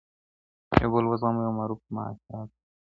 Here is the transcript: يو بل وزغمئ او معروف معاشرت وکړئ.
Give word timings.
يو 0.81 0.89
بل 0.93 1.05
وزغمئ 1.11 1.43
او 1.47 1.51
معروف 1.59 1.79
معاشرت 1.93 2.21
وکړئ. 2.27 2.49